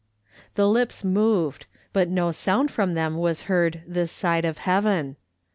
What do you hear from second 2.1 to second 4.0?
sound from them was heard